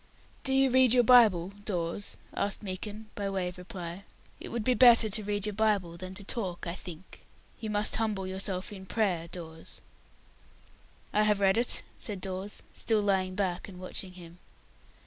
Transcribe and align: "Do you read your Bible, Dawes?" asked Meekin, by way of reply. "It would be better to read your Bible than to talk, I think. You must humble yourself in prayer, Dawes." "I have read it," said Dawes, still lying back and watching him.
"Do 0.43 0.51
you 0.51 0.71
read 0.71 0.93
your 0.93 1.03
Bible, 1.03 1.49
Dawes?" 1.63 2.17
asked 2.33 2.63
Meekin, 2.63 3.11
by 3.13 3.29
way 3.29 3.49
of 3.49 3.59
reply. 3.59 4.03
"It 4.39 4.49
would 4.49 4.63
be 4.63 4.73
better 4.73 5.09
to 5.11 5.23
read 5.23 5.45
your 5.45 5.53
Bible 5.53 5.95
than 5.95 6.15
to 6.15 6.23
talk, 6.23 6.65
I 6.65 6.73
think. 6.73 7.23
You 7.59 7.69
must 7.69 7.97
humble 7.97 8.25
yourself 8.25 8.71
in 8.73 8.87
prayer, 8.87 9.27
Dawes." 9.27 9.79
"I 11.13 11.21
have 11.21 11.39
read 11.39 11.55
it," 11.55 11.83
said 11.99 12.19
Dawes, 12.19 12.63
still 12.73 13.03
lying 13.03 13.35
back 13.35 13.67
and 13.69 13.79
watching 13.79 14.13
him. 14.13 14.39